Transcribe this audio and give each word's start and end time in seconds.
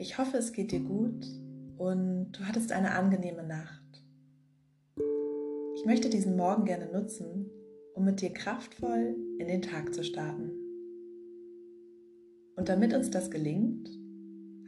Ich 0.00 0.16
hoffe, 0.16 0.36
es 0.36 0.52
geht 0.52 0.70
dir 0.70 0.78
gut 0.78 1.26
und 1.76 2.30
du 2.30 2.44
hattest 2.46 2.70
eine 2.70 2.92
angenehme 2.92 3.42
Nacht. 3.42 3.82
Ich 5.74 5.84
möchte 5.86 6.08
diesen 6.08 6.36
Morgen 6.36 6.64
gerne 6.66 6.86
nutzen, 6.86 7.50
um 7.96 8.04
mit 8.04 8.20
dir 8.20 8.32
kraftvoll 8.32 9.16
in 9.40 9.48
den 9.48 9.60
Tag 9.60 9.92
zu 9.92 10.04
starten. 10.04 10.52
Und 12.54 12.68
damit 12.68 12.94
uns 12.94 13.10
das 13.10 13.28
gelingt, 13.28 13.90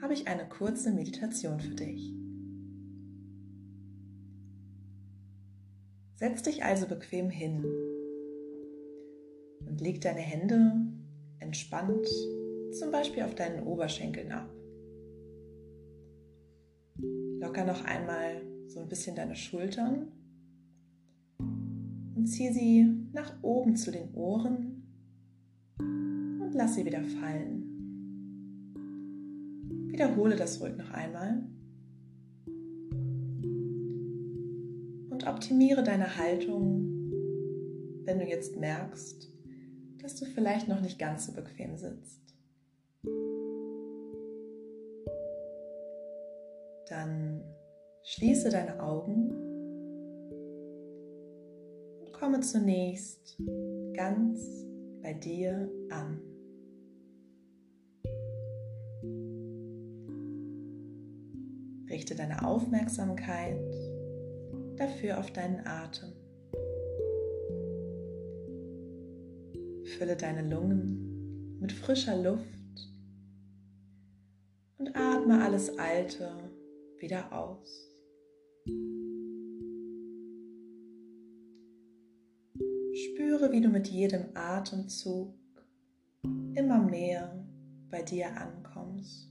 habe 0.03 0.15
ich 0.15 0.27
eine 0.27 0.49
kurze 0.49 0.91
Meditation 0.91 1.61
für 1.61 1.77
dich. 1.77 2.13
Setz 6.17 6.43
dich 6.43 6.65
also 6.65 6.89
bequem 6.89 7.31
hin 7.31 7.65
und 9.65 9.81
leg 9.81 10.01
deine 10.01 10.23
Hände 10.23 10.73
entspannt 11.39 12.09
zum 12.73 12.91
Beispiel 12.91 13.23
auf 13.23 13.37
deinen 13.37 13.65
Oberschenkeln 13.65 14.33
ab. 14.33 14.51
Locker 16.97 17.65
noch 17.65 17.85
einmal 17.85 18.43
so 18.67 18.81
ein 18.81 18.89
bisschen 18.89 19.17
deine 19.17 19.35
Schultern 19.35 20.09
und 22.17 22.27
zieh 22.27 22.53
sie 22.53 22.87
nach 23.13 23.43
oben 23.43 23.77
zu 23.77 23.91
den 23.91 24.15
Ohren 24.15 24.83
und 25.79 26.53
lass 26.55 26.75
sie 26.75 26.85
wieder 26.85 27.03
fallen. 27.03 27.67
Wiederhole 29.89 30.37
das 30.37 30.61
ruhig 30.61 30.77
noch 30.77 30.91
einmal 30.91 31.43
und 35.11 35.27
optimiere 35.27 35.83
deine 35.83 36.17
Haltung, 36.17 37.13
wenn 38.05 38.19
du 38.19 38.27
jetzt 38.27 38.59
merkst, 38.59 39.31
dass 40.01 40.17
du 40.17 40.25
vielleicht 40.25 40.69
noch 40.69 40.81
nicht 40.81 40.99
ganz 40.99 41.27
so 41.27 41.33
bequem 41.33 41.77
sitzt. 41.77 42.21
Dann 46.91 47.45
schließe 48.03 48.51
deine 48.51 48.83
Augen 48.83 49.31
und 52.01 52.13
komme 52.13 52.41
zunächst 52.41 53.39
ganz 53.95 54.67
bei 55.01 55.15
dir 55.15 55.71
an. 55.91 56.21
Richte 61.89 62.17
deine 62.17 62.45
Aufmerksamkeit 62.45 63.61
dafür 64.77 65.21
auf 65.21 65.31
deinen 65.31 65.65
Atem. 65.65 66.13
Fülle 69.85 70.17
deine 70.17 70.43
Lungen 70.43 71.57
mit 71.61 71.71
frischer 71.71 72.21
Luft 72.21 72.49
und 74.79 74.97
atme 74.97 75.45
alles 75.45 75.79
Alte 75.79 76.50
wieder 77.01 77.33
aus. 77.33 77.89
Spüre, 82.93 83.53
wie 83.53 83.61
du 83.61 83.69
mit 83.69 83.89
jedem 83.89 84.27
Atemzug 84.35 85.35
immer 86.55 86.79
mehr 86.83 87.47
bei 87.91 88.03
dir 88.03 88.37
ankommst. 88.37 89.31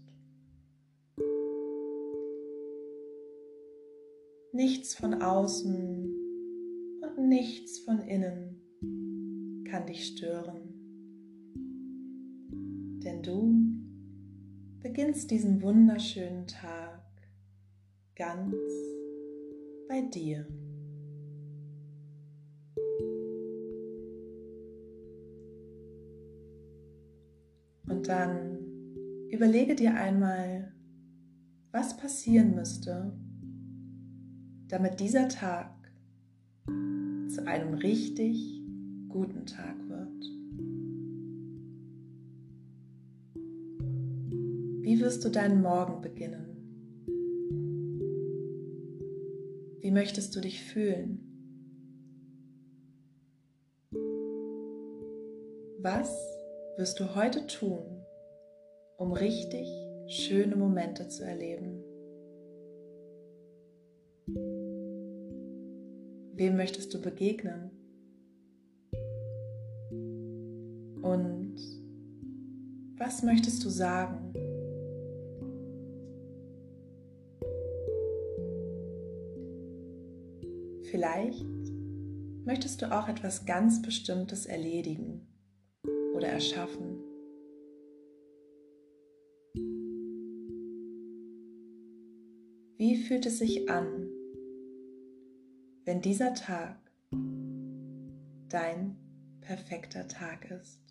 Nichts 4.51 4.95
von 4.95 5.21
außen 5.21 6.15
und 7.01 7.27
nichts 7.27 7.79
von 7.79 7.99
innen 8.01 8.59
kann 9.69 9.85
dich 9.85 10.07
stören, 10.07 10.73
denn 13.03 13.21
du 13.21 13.53
beginnst 14.81 15.29
diesen 15.29 15.61
wunderschönen 15.61 16.47
Tag 16.47 16.88
ganz 18.19 18.53
bei 19.87 20.01
dir. 20.01 20.45
Und 27.87 28.07
dann 28.07 28.59
überlege 29.31 29.73
dir 29.75 29.95
einmal, 29.95 30.73
was 31.71 31.95
passieren 31.95 32.55
müsste, 32.55 33.17
damit 34.67 34.99
dieser 34.99 35.29
Tag 35.29 35.71
zu 36.65 37.47
einem 37.47 37.73
richtig 37.75 38.61
guten 39.07 39.45
Tag 39.45 39.75
wird. 39.87 40.25
Wie 44.83 44.99
wirst 44.99 45.23
du 45.23 45.29
deinen 45.29 45.61
Morgen 45.61 46.01
beginnen? 46.01 46.58
Wie 49.89 49.93
möchtest 49.93 50.35
du 50.35 50.39
dich 50.39 50.61
fühlen? 50.61 51.19
Was 55.79 56.15
wirst 56.77 56.99
du 56.99 57.15
heute 57.15 57.47
tun, 57.47 58.05
um 58.99 59.13
richtig 59.13 59.67
schöne 60.05 60.55
Momente 60.55 61.07
zu 61.07 61.23
erleben? 61.23 61.81
Wem 66.35 66.55
möchtest 66.55 66.93
du 66.93 67.01
begegnen? 67.01 67.71
Und 71.01 71.55
was 72.95 73.23
möchtest 73.23 73.65
du 73.65 73.69
sagen? 73.69 74.33
Vielleicht 80.99 81.45
möchtest 82.43 82.81
du 82.81 82.91
auch 82.91 83.07
etwas 83.07 83.45
ganz 83.45 83.81
Bestimmtes 83.81 84.45
erledigen 84.45 85.25
oder 86.13 86.27
erschaffen. 86.27 86.99
Wie 92.75 92.97
fühlt 92.97 93.25
es 93.25 93.39
sich 93.39 93.69
an, 93.69 94.09
wenn 95.85 96.01
dieser 96.01 96.33
Tag 96.33 96.77
dein 98.49 98.97
perfekter 99.39 100.05
Tag 100.09 100.51
ist? 100.51 100.81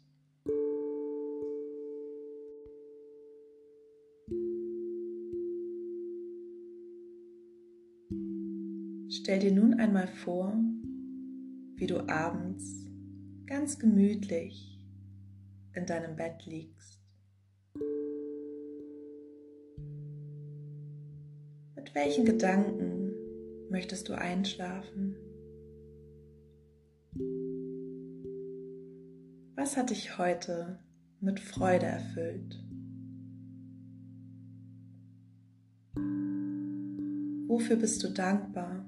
Stell 9.21 9.41
dir 9.41 9.51
nun 9.53 9.75
einmal 9.75 10.07
vor, 10.07 10.55
wie 11.75 11.89
du 11.89 12.09
abends 12.09 12.87
ganz 13.47 13.77
gemütlich 13.77 14.81
in 15.75 15.87
deinem 15.87 16.15
Bett 16.15 16.47
liegst. 16.47 17.01
Mit 21.75 21.95
welchen 21.97 22.27
Gedanken 22.27 23.13
möchtest 23.71 24.09
du 24.09 24.17
einschlafen? 24.17 25.17
Was 29.57 29.77
hat 29.77 29.91
dich 29.91 30.17
heute 30.17 30.79
mit 31.21 31.41
Freude 31.41 31.87
erfüllt? 31.87 32.65
Wofür 37.49 37.75
bist 37.77 38.05
du 38.05 38.11
dankbar? 38.11 38.88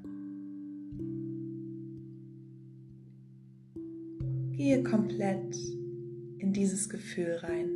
Gehe 4.70 4.84
komplett 4.84 5.56
in 6.38 6.52
dieses 6.52 6.88
Gefühl 6.88 7.32
rein. 7.42 7.68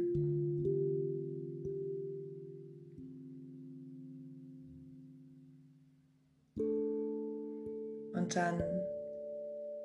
Und 8.15 8.37
dann 8.37 8.63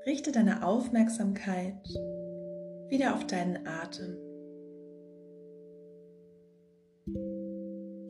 richte 0.06 0.32
deine 0.32 0.64
Aufmerksamkeit 0.64 1.84
wieder 2.90 3.16
auf 3.16 3.26
deinen 3.26 3.66
Atem. 3.66 4.16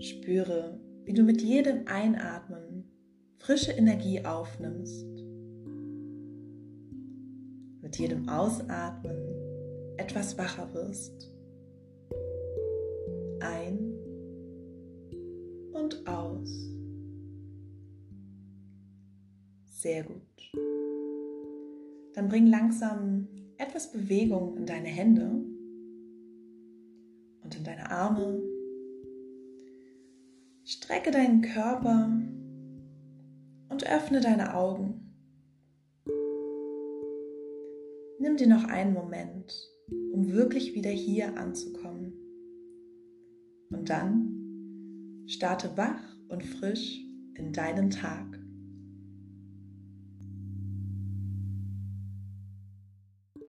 Spüre, 0.02 0.78
wie 1.06 1.14
du 1.14 1.24
mit 1.24 1.42
jedem 1.42 1.88
Einatmen 1.88 2.92
frische 3.38 3.72
Energie 3.72 4.26
aufnimmst 4.26 5.09
mit 7.90 7.98
jedem 7.98 8.30
Ausatmen 8.30 9.18
etwas 9.98 10.38
wacher 10.38 10.72
wirst. 10.76 11.34
Ein 13.40 13.96
und 15.74 16.08
aus. 16.08 16.70
Sehr 19.72 20.04
gut. 20.04 20.52
Dann 22.14 22.28
bring 22.30 22.46
langsam 22.46 23.28
etwas 23.58 23.92
Bewegung 23.92 24.56
in 24.58 24.68
deine 24.68 24.90
Hände 24.90 25.44
und 27.42 27.58
in 27.58 27.64
deine 27.64 27.90
Arme. 27.90 28.40
Strecke 30.64 31.10
deinen 31.10 31.42
Körper 31.42 32.12
und 33.70 33.92
öffne 33.92 34.22
deine 34.22 34.54
Augen. 34.54 35.09
Nimm 38.22 38.36
dir 38.36 38.48
noch 38.48 38.66
einen 38.66 38.94
Moment, 38.94 39.54
um 40.12 40.28
wirklich 40.34 40.74
wieder 40.74 40.90
hier 40.90 41.38
anzukommen. 41.38 42.12
Und 43.70 43.90
dann 43.90 45.24
starte 45.26 45.78
wach 45.78 46.02
und 46.28 46.44
frisch 46.44 47.00
in 47.36 47.54
deinen 47.54 47.90
Tag. 47.90 48.39